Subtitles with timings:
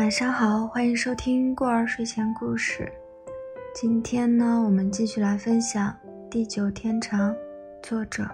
[0.00, 2.90] 晚上好，欢迎收听过儿睡前故事。
[3.74, 5.94] 今天呢，我们继续来分享
[6.30, 7.30] 《地久天长》，
[7.82, 8.26] 作者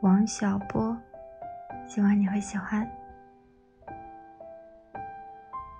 [0.00, 0.96] 王小波，
[1.86, 2.90] 希望你会喜欢。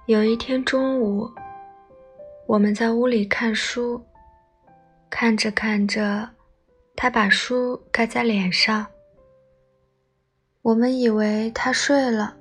[0.04, 1.26] 有一天中午，
[2.46, 4.04] 我们在屋里看书，
[5.08, 6.28] 看着看着，
[6.94, 8.86] 他把书盖在脸上。
[10.60, 12.36] 我们以为他睡了，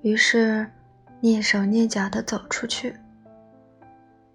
[0.00, 0.66] 于是。
[1.22, 2.92] 蹑手蹑脚地走出去。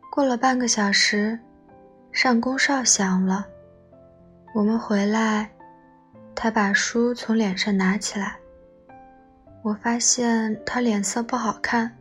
[0.09, 1.38] 过了半个小时，
[2.13, 3.46] 上宫哨响了。
[4.55, 5.52] 我们回来，
[6.34, 8.38] 他把书从脸上拿起来。
[9.63, 11.94] 我发现他脸色不好看，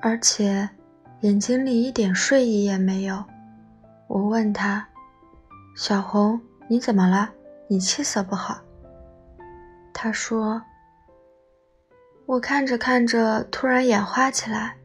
[0.00, 0.66] 而且
[1.20, 3.22] 眼睛里一点睡意也没有。
[4.06, 4.88] 我问他
[5.76, 7.30] ：“小红，你怎么了？
[7.68, 8.58] 你气色不好。”
[9.92, 10.60] 他说。
[12.30, 14.76] 我看着看着，突然眼花起来，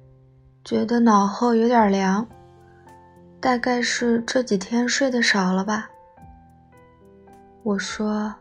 [0.63, 2.27] 觉得脑后有点凉，
[3.39, 5.87] 大概是这几天睡得少了吧。
[7.61, 8.33] 我说：“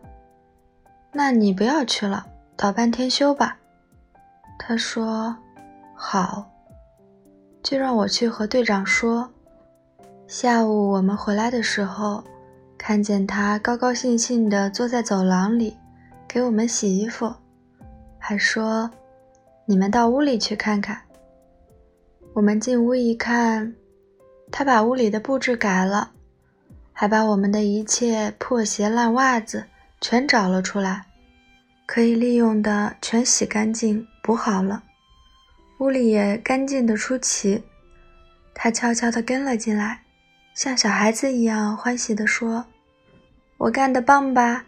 [1.12, 2.24] 那你不要去了，
[2.56, 3.58] 倒半天休吧。”
[4.58, 5.36] 他说
[5.94, 6.50] ：“好。”
[7.62, 9.30] 就让我去和队长说。
[10.26, 12.24] 下午我们回来的时候，
[12.78, 15.76] 看见他高高兴兴地坐在走廊里，
[16.26, 17.34] 给我们洗衣服。
[18.26, 18.90] 还说
[19.68, 20.98] ：“你们到屋里去看看。”
[22.32, 23.74] 我们进屋一看，
[24.50, 26.10] 他把屋里的布置改了，
[26.90, 29.66] 还把我们的一切破鞋烂袜子
[30.00, 31.04] 全找了出来，
[31.84, 34.82] 可以利用的全洗干净补好了，
[35.80, 37.62] 屋里也干净的出奇。
[38.54, 40.00] 他悄悄地跟了进来，
[40.54, 42.64] 像小孩子一样欢喜地说
[43.58, 44.64] ：“我干得棒吧？”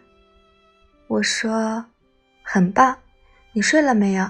[1.09, 1.83] 我说
[2.45, 2.95] ：“很棒。”
[3.57, 4.23] 你睡了没有？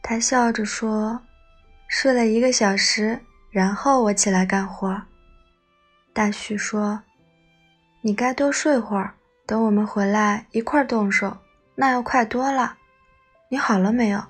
[0.00, 1.20] 他笑着说
[1.90, 3.18] ：“睡了一个小时，
[3.50, 5.02] 然后我起来干活。”
[6.14, 7.02] 大旭说
[8.02, 9.12] ：“你该多睡会儿，
[9.46, 11.36] 等我们回来一块儿动手，
[11.74, 12.72] 那要快多了。
[13.48, 14.22] 你好了没有？”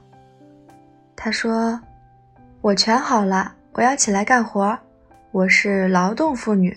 [1.14, 1.78] 他说
[2.62, 4.78] ：“我全好了，我要起来干活。
[5.30, 6.74] 我是劳动妇女。”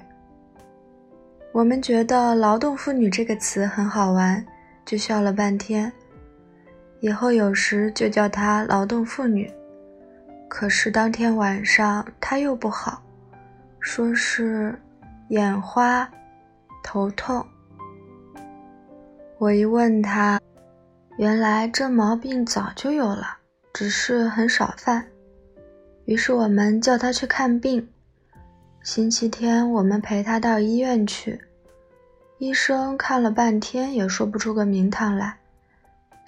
[1.56, 4.45] 我们觉得“劳动妇女”这个词很好玩，
[4.85, 5.89] 就笑了半天。
[7.01, 9.51] 以后有时就叫她劳动妇女。
[10.47, 13.01] 可是当天晚上她又不好，
[13.79, 14.77] 说是
[15.29, 16.09] 眼花、
[16.83, 17.45] 头痛。
[19.38, 20.39] 我一问她，
[21.17, 23.38] 原来这毛病早就有了，
[23.71, 25.05] 只是很少犯。
[26.05, 27.88] 于是我们叫她去看病。
[28.81, 31.39] 星期天我们陪她到医院去，
[32.39, 35.38] 医生看了半天也说不出个名堂来。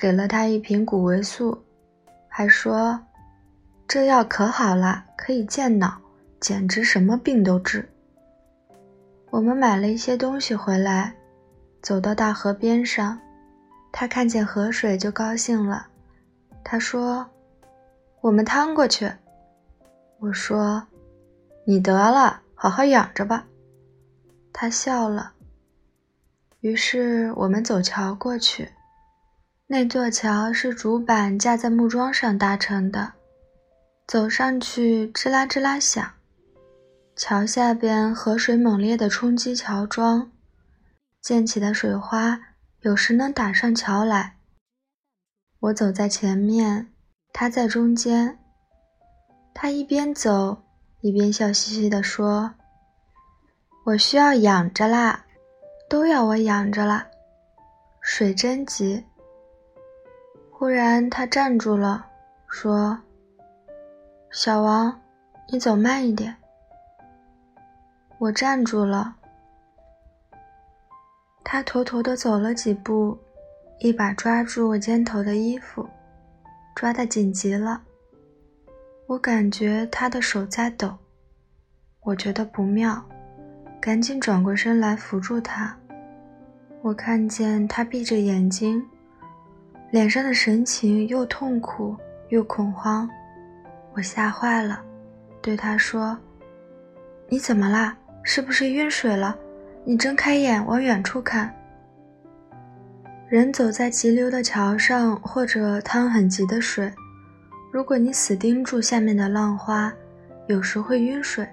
[0.02, 1.56] 给了他一瓶谷维素，
[2.28, 3.00] 还说
[3.88, 6.02] 这药可好了，可以健脑，
[6.40, 7.88] 简直什么病都治。
[9.30, 11.14] 我们买了一些东西回来，
[11.84, 13.20] 走到大河边上，
[13.92, 15.86] 他看见河水就高兴了。
[16.64, 17.24] 他说
[18.22, 19.08] ：“我们趟过去。”
[20.18, 20.82] 我说
[21.64, 23.46] ：“你得了，好好养着吧。”
[24.52, 25.34] 他笑了。
[26.62, 28.68] 于是我们走桥过去。
[29.74, 33.14] 那座桥是竹板架在木桩上搭成的，
[34.06, 36.12] 走上去吱啦吱啦响。
[37.16, 40.30] 桥下边河水猛烈地冲击桥桩，
[41.22, 42.38] 溅起的水花
[42.82, 44.36] 有时能打上桥来。
[45.62, 46.90] 我走在前面，
[47.32, 48.38] 他在中间。
[49.54, 50.64] 他一边走
[51.00, 52.56] 一边笑嘻嘻地说
[53.88, 55.24] ：“我需要养着啦，
[55.90, 57.08] 都要我养着啦，
[58.02, 59.06] 水真急。”
[60.62, 62.06] 忽然，他站住了，
[62.48, 62.96] 说
[64.30, 65.02] ：“小王，
[65.52, 66.36] 你走慢一点。”
[68.22, 69.16] 我站住了。
[71.44, 73.18] 他妥妥的走了几步，
[73.80, 75.90] 一把抓住我肩头的衣服，
[76.76, 77.82] 抓得紧极了。
[79.08, 80.96] 我感觉他的手在抖，
[82.02, 83.04] 我觉得不妙，
[83.82, 85.76] 赶紧转过身来扶住他。
[86.84, 88.88] 我看见他闭着眼睛。
[89.92, 91.98] 脸上的神情又痛苦
[92.30, 93.10] 又恐慌，
[93.94, 94.82] 我吓坏了，
[95.42, 96.18] 对他说
[97.28, 97.94] ：“你怎么啦？
[98.24, 99.38] 是不是晕水了？
[99.84, 101.54] 你睁开眼往远处看。
[103.28, 106.90] 人走在急流的桥上，或者淌很急的水，
[107.70, 109.92] 如果你死盯住下面的浪花，
[110.48, 111.46] 有时会晕水。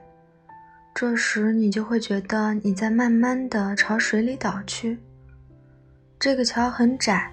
[0.94, 4.96] 这时你就会觉得你在慢慢的朝水里倒去。
[6.20, 7.28] 这个桥很窄。”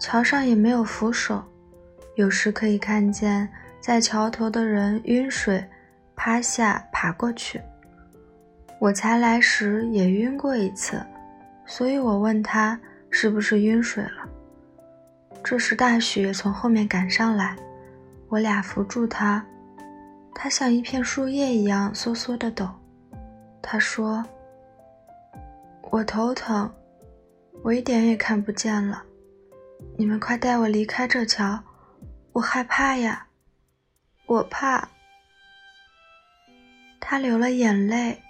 [0.00, 1.44] 桥上也没有扶手，
[2.14, 3.46] 有时可以看见
[3.80, 5.62] 在桥头的人晕水，
[6.16, 7.60] 趴下爬过去。
[8.78, 10.98] 我才来时也晕过一次，
[11.66, 12.80] 所以我问他
[13.10, 14.26] 是不是晕水了。
[15.44, 17.54] 这时大雪从后面赶上来，
[18.28, 19.44] 我俩扶住他，
[20.34, 22.66] 他像一片树叶一样缩缩的抖。
[23.60, 24.24] 他说
[25.92, 26.72] ：“我头疼，
[27.62, 29.02] 我一点也看不见了。
[29.96, 31.62] 你们快带我离开这桥，
[32.32, 33.26] 我害怕呀，
[34.26, 34.88] 我怕。”
[37.00, 38.22] 他流了眼泪，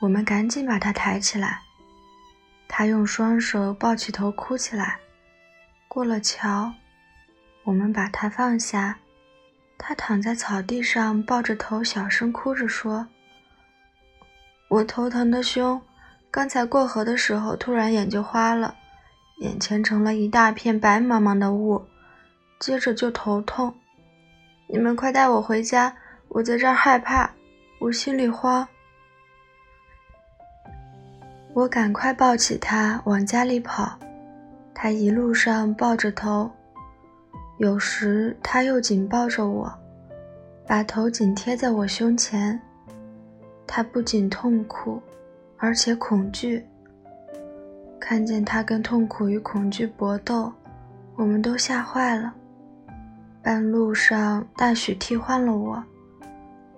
[0.00, 1.60] 我们赶紧把他抬起来。
[2.68, 4.98] 他用双手抱起头哭起来。
[5.88, 6.72] 过了桥，
[7.64, 8.98] 我们把他放下，
[9.76, 13.08] 他躺在草地上，抱着头，小声哭着说。
[14.68, 15.80] 我头疼的凶，
[16.30, 18.76] 刚才过河的时候，突然眼就花了，
[19.38, 21.80] 眼前成了一大片白茫茫的雾，
[22.58, 23.72] 接着就头痛。
[24.66, 25.94] 你们快带我回家，
[26.28, 27.30] 我在这儿害怕，
[27.78, 28.66] 我心里慌。
[31.54, 33.98] 我赶快抱起他往家里跑，
[34.74, 36.50] 他一路上抱着头，
[37.58, 39.72] 有时他又紧抱着我，
[40.66, 42.60] 把头紧贴在我胸前。
[43.66, 45.00] 他不仅痛苦，
[45.58, 46.64] 而且恐惧。
[48.00, 50.52] 看见他跟痛苦与恐惧搏斗，
[51.16, 52.34] 我们都吓坏了。
[53.42, 55.82] 半路上，大许替换了我。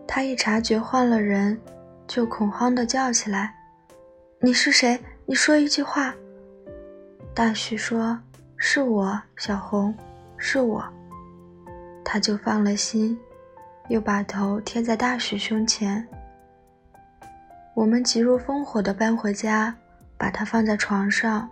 [0.06, 1.58] 他一察觉换了人，
[2.06, 3.54] 就恐慌地叫起来
[4.40, 4.98] ：“你是谁？
[5.26, 6.14] 你说一句话。”
[7.34, 8.18] 大许说
[8.56, 9.94] ：“是我，小红，
[10.36, 10.84] 是我。”
[12.04, 13.18] 他就放了心，
[13.88, 16.06] 又把头贴在大许胸前。
[17.74, 19.74] 我们急如风火地搬回家，
[20.20, 21.48] 把它放在床上。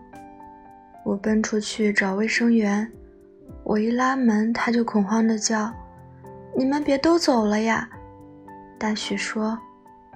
[1.02, 2.92] 我奔出去找卫生员，
[3.64, 5.72] 我一拉门，他就恐慌地叫
[6.54, 7.88] ：“你们别都走了呀！”
[8.78, 9.58] 大许说：“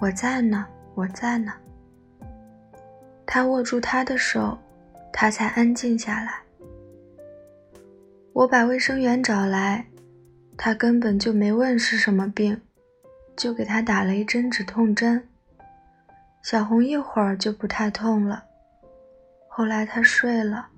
[0.00, 1.54] 我在呢，我在呢。”
[3.24, 4.58] 他握住他的手，
[5.10, 6.34] 他才安静下来。
[8.34, 9.86] 我把卫生员找来，
[10.58, 12.60] 他根本就没问是什么病，
[13.34, 15.26] 就给他打了一针止痛针。
[16.42, 18.44] 小红一会儿就不太痛了，
[19.48, 20.68] 后来她睡了，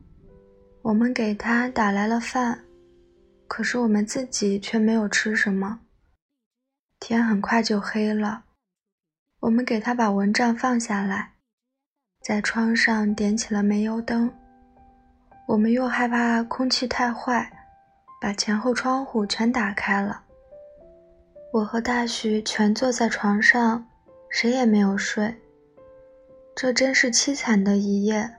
[0.83, 2.61] 我们给她打来了饭，
[3.49, 5.81] 可是我们自己却没有吃什么。
[7.01, 8.45] 天很快就黑了，
[9.41, 11.33] 我们给她把蚊帐放下来，
[12.23, 14.31] 在窗上点起了煤油灯。
[15.49, 17.51] 我们又害怕空气太坏，
[18.21, 20.23] 把前后窗户全打开了。
[21.55, 23.87] 我和大徐全坐在床上，
[24.29, 25.35] 谁也没有睡。
[26.57, 28.31] 这真是凄惨的一夜，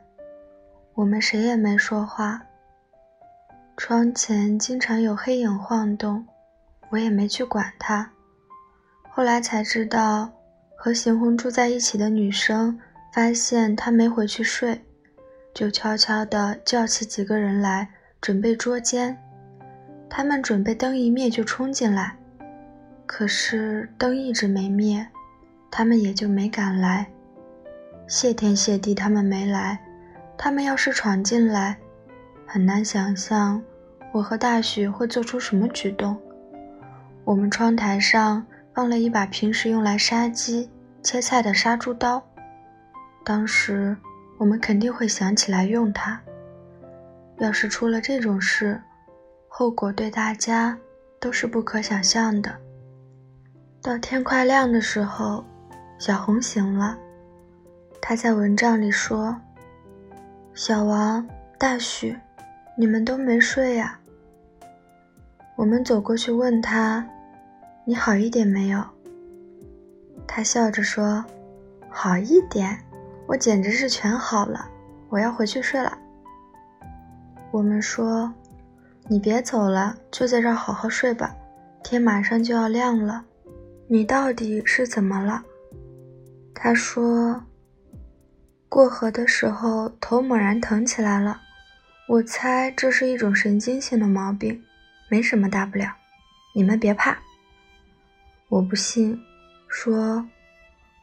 [0.94, 2.42] 我们谁也没说话。
[3.76, 6.26] 窗前经常有黑影晃动，
[6.92, 8.10] 我也没去管它。
[9.10, 10.32] 后来才知道，
[10.78, 12.80] 和邢红住在一起的女生
[13.14, 14.82] 发现他没回去睡，
[15.54, 17.90] 就悄悄地叫起几个人来
[18.22, 19.18] 准备捉奸。
[20.10, 22.16] 他们准备灯一灭就冲进来，
[23.06, 25.06] 可是灯一直没灭，
[25.70, 27.12] 他们也就没敢来。
[28.08, 29.80] 谢天谢地，他们没来。
[30.38, 31.78] 他们要是闯进来，
[32.46, 33.62] 很难想象
[34.14, 36.16] 我和大许会做出什么举动。
[37.24, 40.70] 我们窗台上放了一把平时用来杀鸡、
[41.02, 42.22] 切菜的杀猪刀，
[43.24, 43.96] 当时
[44.38, 46.22] 我们肯定会想起来用它。
[47.40, 48.80] 要是出了这种事，
[49.48, 50.78] 后果对大家
[51.20, 52.54] 都是不可想象的。
[53.82, 55.44] 到天快亮的时候，
[55.98, 56.98] 小红醒了。
[58.08, 59.36] 他在蚊帐里说
[60.54, 62.16] ：“小王、大许，
[62.78, 64.00] 你们都没睡呀？”
[65.58, 67.04] 我们走过去问他
[67.84, 68.80] ：“你好一点没有？”
[70.28, 71.26] 他笑着说
[71.90, 72.78] ：“好一点，
[73.26, 74.70] 我简直是全好了。
[75.10, 75.98] 我要回去睡了。”
[77.50, 78.32] 我们说
[79.10, 81.36] ：“你别走了，就在这儿好好睡吧，
[81.84, 83.26] 天马上就要亮了。
[83.88, 85.44] 你到底是怎么了？”
[86.54, 87.42] 他说。
[88.68, 91.42] 过河的时候，头猛然疼起来了。
[92.08, 94.64] 我猜这是一种神经性的毛病，
[95.10, 95.96] 没什么大不了。
[96.54, 97.18] 你们别怕。
[98.50, 99.20] 我不信，
[99.68, 100.28] 说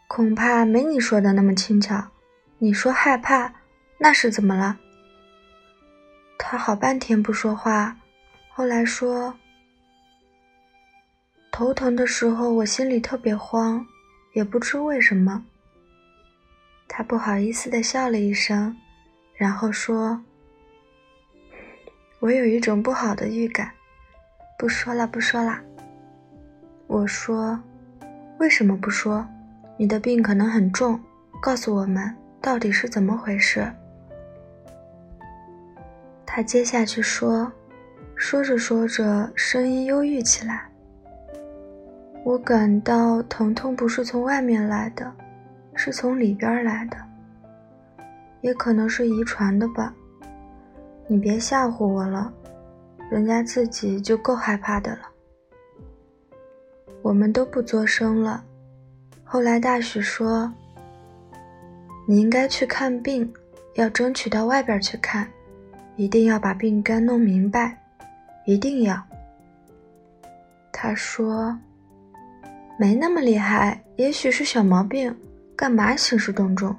[0.07, 2.09] 恐怕没你说的那么轻巧。
[2.59, 3.53] 你说害怕，
[3.99, 4.79] 那是怎么了？
[6.39, 7.97] 他好半天不说话，
[8.51, 9.35] 后来说
[11.51, 13.85] 头疼的时候，我心里特别慌，
[14.35, 15.45] 也不知为什么。
[16.95, 18.77] 他不好意思地笑了一声，
[19.35, 20.21] 然后说
[22.21, 23.71] ：“我有一种不好的预感，
[24.59, 25.59] 不说了，不说了。”
[26.87, 27.59] 我说
[28.39, 29.27] ：“为什么不说？
[29.79, 31.01] 你的病可能很重，
[31.41, 33.73] 告诉我们到底是怎么回事。”
[36.27, 37.51] 他接下去说，
[38.15, 40.69] 说着说着，声音忧郁起来。
[42.23, 45.11] 我感到疼痛不是从外面来的，
[45.75, 46.97] 是从里边来的，
[48.41, 49.95] 也可能是遗传的吧。
[51.07, 52.33] 你别吓唬我了，
[53.11, 55.09] 人家自己就够害怕的了。
[57.03, 58.45] 我们都不作声了。
[59.25, 60.53] 后来大许说
[62.07, 63.33] ：“你应该去看病，
[63.75, 65.29] 要争取到外边去看，
[65.97, 67.77] 一定要把病根弄明白，
[68.47, 69.03] 一定要。”
[70.73, 71.59] 他说
[72.79, 75.15] ：“没那么厉害，也许是小毛病，
[75.57, 76.75] 干嘛兴师动众？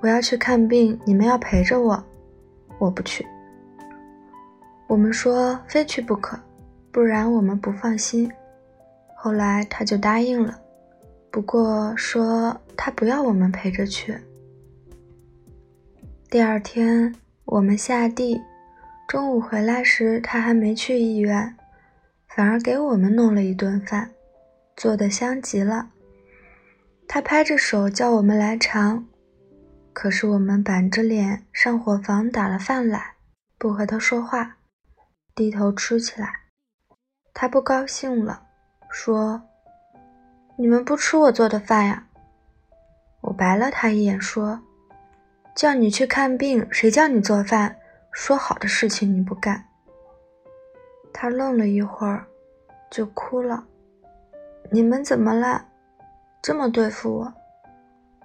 [0.00, 2.02] 我要去看病，你们要陪着我，
[2.78, 3.26] 我不去。”
[4.86, 6.38] 我们说非去不可，
[6.90, 8.30] 不然我们不放心。
[9.14, 10.58] 后来他就答应了，
[11.30, 14.16] 不过说他不要我们陪着去。
[16.30, 17.14] 第二天
[17.44, 18.40] 我们下地，
[19.06, 21.54] 中午回来时他还没去医院，
[22.28, 24.08] 反而给我们弄了一顿饭，
[24.76, 25.90] 做的香极了。
[27.08, 29.06] 他拍着手叫我们来尝，
[29.94, 33.14] 可是我们板着脸上伙房打了饭来，
[33.56, 34.58] 不和他说话，
[35.34, 36.30] 低头吃起来。
[37.32, 38.42] 他不高兴了。
[38.90, 39.42] 说
[40.56, 42.06] ：“你们不吃我做的饭呀？”
[43.20, 44.60] 我白了他一眼，说
[45.54, 47.76] ：“叫你去看病，谁叫你做饭？
[48.12, 49.64] 说好的事情你不干。”
[51.12, 52.26] 他愣了一会儿，
[52.90, 53.66] 就哭了。
[54.72, 55.67] “你们怎么了？
[56.40, 57.34] 这么对付我？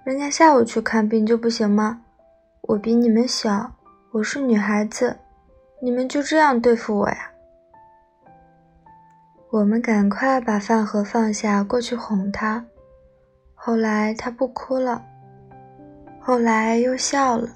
[0.04, 2.00] 人家下午去看病就不行吗？
[2.62, 3.72] 我比你们小，
[4.12, 5.16] 我是女孩子，
[5.80, 7.30] 你们就这样对付我呀？”
[9.50, 12.64] 我们赶快把饭盒放下，过去哄他。
[13.54, 15.02] 后来他不哭了，
[16.20, 17.48] 后来又笑了。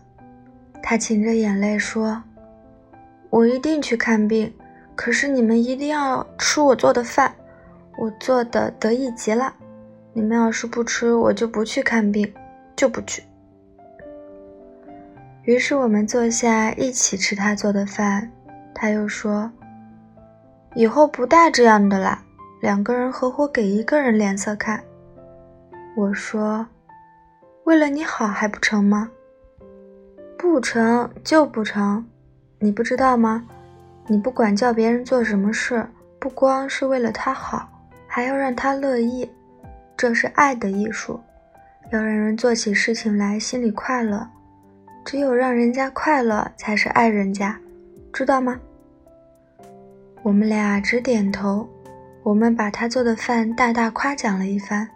[0.83, 2.23] 他噙着眼泪说
[3.31, 4.55] ：“我一定去看病，
[4.95, 7.35] 可是你们一定要吃我做的饭，
[7.99, 9.53] 我做的得意极了。
[10.12, 12.33] 你们要是不吃，我就不去看病，
[12.77, 13.23] 就不去。”
[15.45, 18.31] 于是我们坐下一起吃他做的饭。
[18.75, 19.50] 他又说。
[20.75, 22.23] 以后不带这样的啦，
[22.61, 24.85] 两个人合伙给一个人脸色看。
[25.97, 26.65] 我说
[27.65, 29.11] ：“为了你好还不成吗？
[30.37, 32.07] 不成就不成，
[32.61, 33.45] 你不知道吗？
[34.07, 35.85] 你不管叫别人做什么事，
[36.21, 37.69] 不光是为了他好，
[38.07, 39.29] 还要让他乐意，
[39.99, 41.21] 这是爱的艺术。
[41.90, 44.26] 要让人做起事情来心里快乐，
[45.05, 47.59] 只有让人家快乐才是爱人家，
[48.12, 48.61] 知道吗？”
[50.23, 51.69] 我们俩只点头，
[52.23, 54.88] 我们把他做的饭大大夸奖了一番，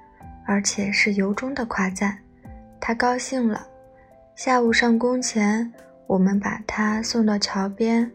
[0.47, 2.17] 而且是由衷的夸赞。
[2.81, 3.67] 他高兴了。
[4.35, 5.73] 下午上工前，
[6.07, 8.11] 我们把他送到桥边，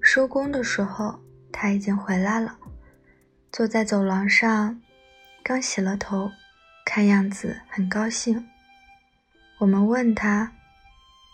[0.00, 1.14] 收工的时候
[1.52, 2.56] 他已经回来了，
[3.52, 4.80] 坐在走廊上，
[5.44, 6.32] 刚洗了头，
[6.86, 8.48] 看样子很高兴。
[9.60, 10.50] 我们问他，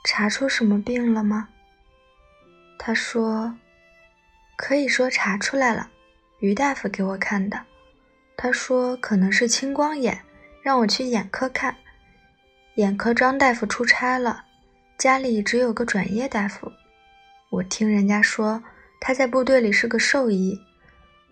[0.05, 1.49] 查出什么病了吗？
[2.79, 3.55] 他说。
[4.57, 5.89] 可以说查出来了，
[6.41, 7.59] 于大夫给我看的。
[8.37, 10.21] 他说可能是青光眼，
[10.63, 11.75] 让我去眼科看。
[12.75, 14.45] 眼科张大夫出差了，
[14.99, 16.71] 家里只有个转业大夫。
[17.49, 18.63] 我听人家说
[19.01, 20.61] 他在部队里是个兽医。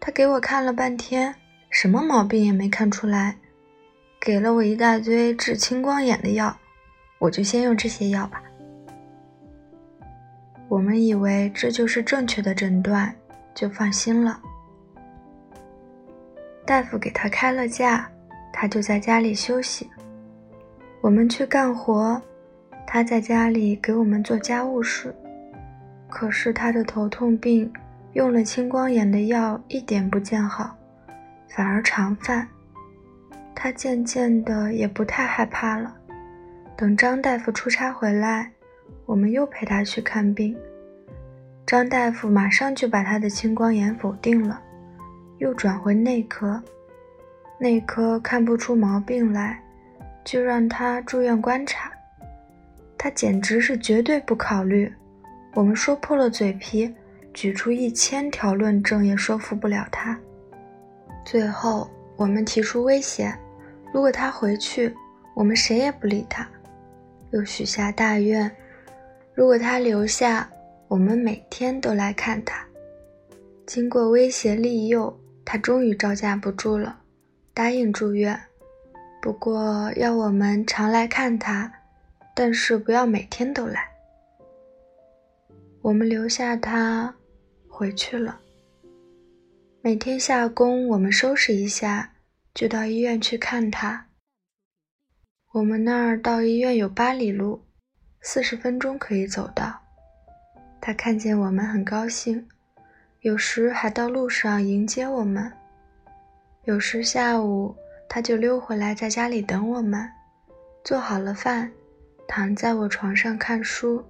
[0.00, 1.34] 他给我看了半天，
[1.70, 3.36] 什么毛病也没看出来，
[4.20, 6.56] 给了我一大堆治青光眼的药，
[7.18, 8.42] 我就先用这些药吧。
[10.68, 13.14] 我们以为这就是正确的诊断，
[13.54, 14.40] 就放心了。
[16.66, 18.10] 大夫给他开了假，
[18.52, 19.88] 他就在家里休息。
[21.00, 22.20] 我们去干活，
[22.86, 25.14] 他在家里给我们做家务事。
[26.10, 27.72] 可是他的头痛病
[28.12, 30.76] 用了青光眼的药，一点不见好，
[31.48, 32.48] 反而常犯。
[33.54, 35.96] 他渐渐的也不太害怕了。
[36.76, 38.52] 等张大夫出差回来。
[39.04, 40.54] 我们又陪他去看病，
[41.66, 44.60] 张大夫马上就把他的青光眼否定了，
[45.38, 46.62] 又转回内科，
[47.58, 49.62] 内科看不出毛病来，
[50.24, 51.90] 就让他住院观察。
[52.98, 54.92] 他简直是绝对不考虑，
[55.54, 56.94] 我们说破了嘴皮，
[57.32, 60.18] 举出一千条论证也说服不了他。
[61.30, 63.30] 最后我们提出威胁，
[63.92, 64.96] 如果他回去，
[65.34, 66.48] 我们谁也不理他，
[67.32, 68.50] 又许下大愿。
[69.34, 70.48] 如果他留下，
[70.88, 72.66] 我们每天都来看他。
[73.66, 76.98] 经过威胁利诱，他终于招架不住了，
[77.52, 78.40] 答应住院，
[79.20, 81.70] 不过要我们常来看他，
[82.34, 83.86] 但是不要每天都来。
[85.82, 87.14] 我们留下他
[87.68, 88.40] 回去了。
[89.80, 92.12] 每天下工，我们收拾一下，
[92.52, 94.06] 就到医院去看他。
[95.52, 97.62] 我们那儿到医院有八里路，
[98.20, 99.80] 四十分钟可以走到。
[100.80, 102.44] 他看见我们很高兴，
[103.20, 105.50] 有时还到路上迎接我们。
[106.64, 107.74] 有时下午
[108.08, 110.10] 他就溜回来，在家里等我们，
[110.82, 111.70] 做好了饭，
[112.26, 114.04] 躺在我床上看书。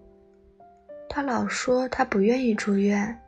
[1.11, 3.21] 他老说他不愿意住院。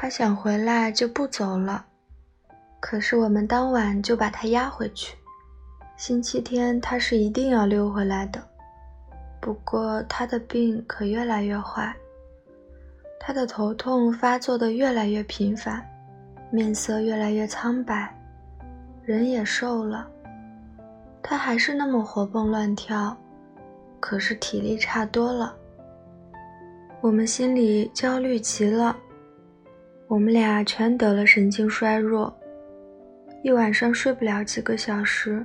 [0.00, 1.84] 他想回来就不走了，
[2.78, 5.16] 可是我们当晚就把他押回去。
[5.96, 8.40] 星期天他是一定要溜回来的。
[9.40, 11.92] 不过他的病可越来越坏，
[13.18, 15.84] 他的头痛发作的越来越频繁，
[16.48, 18.16] 面色越来越苍白，
[19.02, 20.08] 人也瘦了。
[21.20, 23.16] 他还是那么活蹦乱跳，
[23.98, 25.56] 可是体力差多了。
[27.00, 28.96] 我们心里焦虑极了。
[30.08, 32.34] 我们俩全得了神经衰弱，
[33.42, 35.44] 一晚上睡不了几个小时。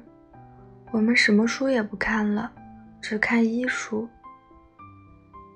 [0.92, 2.50] 我们什么书也不看了，
[3.02, 4.08] 只看医书。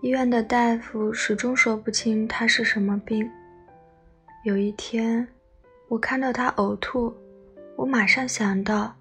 [0.01, 3.25] 医院的大夫始终说不清他是什么病。
[4.43, 5.25] 有一天，
[5.87, 7.15] 我看到他呕吐，
[7.77, 8.93] 我马上想到，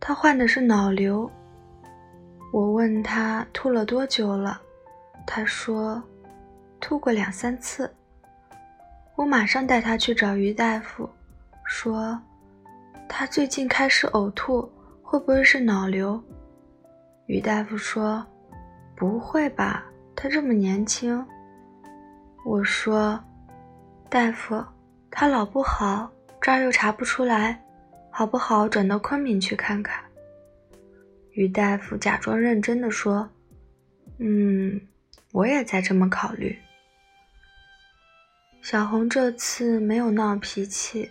[0.00, 1.30] 他患的是脑瘤。
[2.52, 4.60] 我问他吐了多久了，
[5.24, 6.02] 他说，
[6.80, 7.88] 吐过两三次。
[9.16, 11.08] 我马上带他去找于大夫，
[11.64, 12.20] 说
[13.08, 14.70] ：“他最近开始呕吐，
[15.02, 16.22] 会不会是脑瘤？”
[17.26, 18.24] 于大夫说
[18.94, 21.24] ：“不会吧，他这么年轻。”
[22.44, 23.18] 我说
[24.10, 24.62] ：“大夫，
[25.10, 27.58] 他老不好，这儿又查不出来，
[28.10, 29.98] 好不好转到昆明去看看？”
[31.32, 33.28] 于大夫假装认真的说
[34.20, 34.78] ：“嗯，
[35.32, 36.56] 我也在这么考虑。”
[38.68, 41.08] 小红这次没有闹脾气，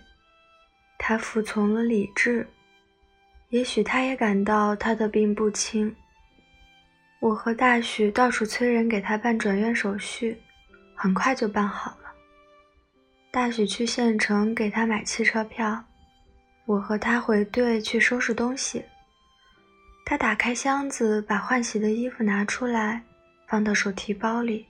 [0.97, 2.45] 她服从了理智。
[3.47, 5.95] 也许她也感到她的病不轻。
[7.21, 10.37] 我和大许到处催人给她办转院手续，
[10.95, 12.11] 很快就办好了。
[13.31, 15.81] 大许去县城给她买汽车票，
[16.65, 18.83] 我和他回队去收拾东西。
[20.05, 23.01] 他打开箱子，把换洗的衣服拿出来，
[23.47, 24.65] 放到手提包里，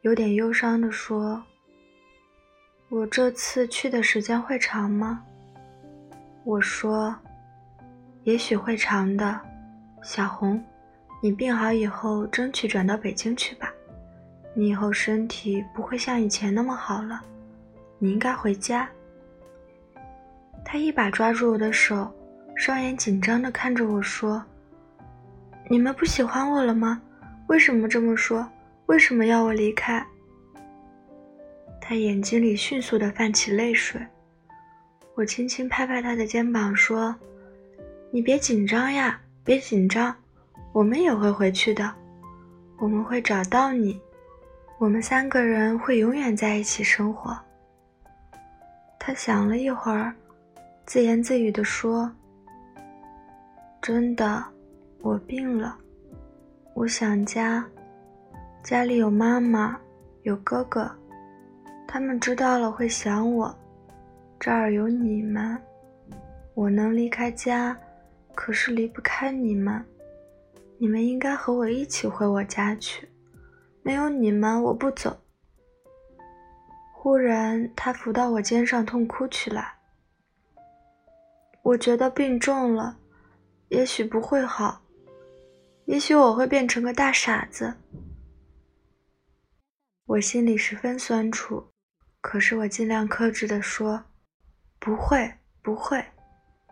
[0.00, 1.44] 有点忧伤地说。
[2.94, 5.20] 我这次去的时间会长吗？
[6.44, 7.12] 我说，
[8.22, 9.40] 也许会长的。
[10.00, 10.64] 小红，
[11.20, 13.68] 你病好以后，争取转到北京去吧。
[14.54, 17.20] 你以后身体不会像以前那么好了，
[17.98, 18.88] 你应该回家。
[20.64, 22.08] 他一把抓住我的手，
[22.54, 24.40] 双眼紧张地看着我说
[25.68, 27.02] ：“你们不喜欢我了吗？
[27.48, 28.48] 为什么这么说？
[28.86, 30.06] 为什么要我离开？”
[31.86, 34.00] 他眼睛里迅速地泛起泪水，
[35.14, 37.14] 我轻轻拍拍他的肩膀说
[38.10, 40.16] ：“你别紧张呀，别紧张，
[40.72, 41.94] 我们也会回去的，
[42.78, 44.00] 我们会找到你，
[44.78, 47.38] 我们三个人会永远在一起生活。”
[48.98, 50.14] 他想了一会儿，
[50.86, 52.10] 自言自语地说
[53.82, 54.42] ：“真的，
[55.02, 55.76] 我病了，
[56.72, 57.62] 我想家，
[58.62, 59.78] 家里有妈妈，
[60.22, 60.90] 有哥哥。”
[61.94, 63.56] 他们知道了会想我，
[64.40, 65.56] 这儿有你们，
[66.54, 67.78] 我能离开家，
[68.34, 69.80] 可是离不开你们。
[70.76, 73.08] 你们应该和我一起回我家去，
[73.84, 75.16] 没有你们我不走。
[76.92, 79.74] 忽然，他伏到我肩上痛哭起来。
[81.62, 82.98] 我觉得病重了，
[83.68, 84.82] 也许不会好，
[85.84, 87.72] 也许我会变成个大傻子。
[90.06, 91.64] 我心里十分酸楚。
[92.26, 94.02] 可是我尽量克制地说
[94.80, 96.02] ：“不会，不会。”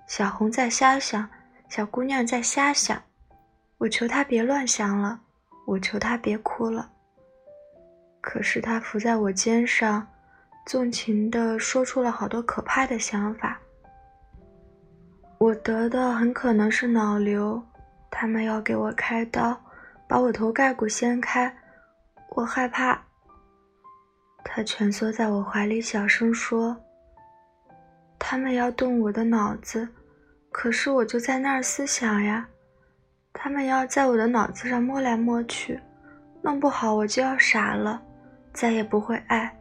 [0.09, 1.29] 小红在瞎想，
[1.69, 3.01] 小姑娘在瞎想。
[3.77, 5.21] 我求她别乱想了，
[5.67, 6.91] 我求她别哭了。
[8.23, 10.09] 可是她伏在我肩上，
[10.65, 13.61] 纵情地说出了好多可怕的想法。
[15.37, 17.62] 我得的很可能是脑瘤，
[18.11, 19.61] 他们要给我开刀，
[20.09, 21.55] 把我头盖骨掀开，
[22.31, 22.99] 我害怕。
[24.44, 26.76] 他蜷缩在我怀里，小声说
[28.18, 29.88] ：“他们要动我的脑子，
[30.50, 32.46] 可是我就在那儿思想呀。
[33.33, 35.81] 他们要在我的脑子上摸来摸去，
[36.42, 38.02] 弄不好我就要傻了，
[38.52, 39.57] 再也不会爱，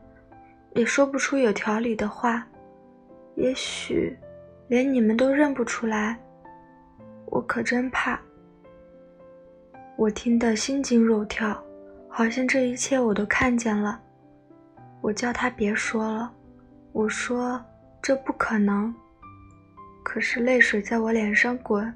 [0.73, 2.45] 也说不出有条理的话。
[3.35, 4.17] 也许，
[4.67, 6.19] 连你们都认不出来，
[7.27, 8.19] 我可真怕。
[9.95, 11.63] 我听得心惊肉跳，
[12.09, 14.01] 好像这一切我都看见了。
[15.01, 16.31] 我叫他别说了，
[16.91, 17.63] 我说
[18.01, 18.93] 这不可能。
[20.03, 21.93] 可是泪水在我脸上滚，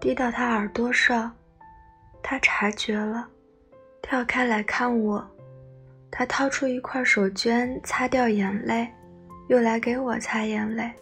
[0.00, 1.32] 滴到他耳朵上，
[2.22, 3.28] 他察觉了，
[4.02, 5.24] 跳开来看我。
[6.10, 8.88] 他掏出一块手绢擦掉眼泪，
[9.48, 10.92] 又来给我擦眼泪。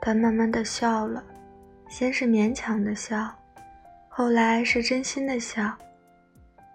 [0.00, 1.22] 他慢慢的笑了，
[1.88, 3.28] 先是勉强的笑，
[4.08, 5.76] 后来是真心的笑。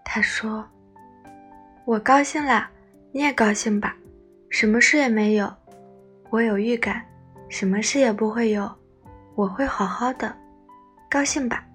[0.04, 0.68] 他说
[1.86, 2.70] ：“我高兴了，
[3.16, 3.96] 你也高兴吧，
[4.50, 5.50] 什么事也没有。
[6.30, 7.02] 我有预感，
[7.48, 8.70] 什么事也不会有，
[9.36, 10.36] 我会好好的，
[11.10, 11.66] 高兴吧。”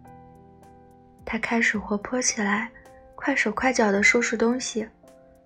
[1.24, 2.70] 他开始活泼起来，
[3.14, 4.86] 快手快脚的收拾东西。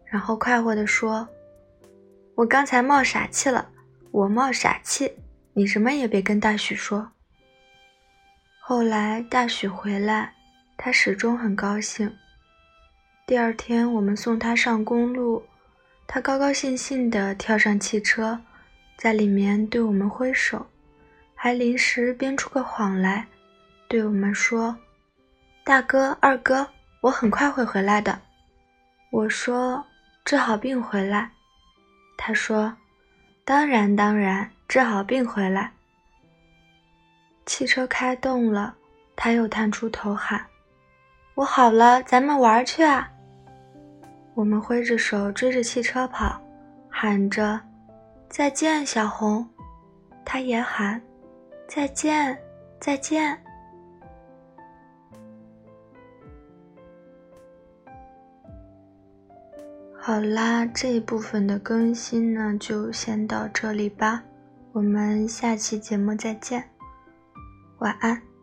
[0.05, 1.29] 然后快活地说
[2.35, 3.71] ：“我刚才冒傻气了，
[4.11, 5.13] 我冒傻气，
[5.53, 7.09] 你什么也别跟大许说。”
[8.59, 10.35] 后来大许回来，
[10.77, 12.13] 他始终很高兴。
[13.29, 15.41] 第二天我们送他上公路，
[16.07, 18.40] 他高高兴兴地跳上汽车，
[18.97, 20.67] 在里面对我们挥手，
[21.35, 23.27] 还临时编出个谎来，
[23.88, 24.77] 对我们说
[25.64, 26.69] ：“大哥、二哥，
[27.01, 28.21] 我很快会回来的。”
[29.11, 29.85] 我说。
[30.27, 31.33] 治好病回来，
[32.17, 32.75] 他说
[33.45, 35.71] ：“当然，当然，治好病回来。”
[37.45, 38.75] 汽车开动了，
[39.14, 40.47] 他又探出头喊
[41.37, 43.11] ：“我好了，咱们玩去啊！”
[44.35, 46.40] 我们挥着手追着汽车跑，
[46.88, 47.61] 喊着
[48.29, 49.49] ：“再见，小红！”
[50.25, 51.01] 他也喊
[51.68, 52.37] ：“再见，
[52.81, 53.38] 再见。”
[59.97, 64.23] 好啦，这一部分的更新呢，就先到这里吧。
[64.73, 66.68] 我们下期节目再见，
[67.79, 68.34] 晚安。